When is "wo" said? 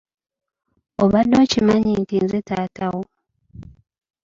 2.93-3.01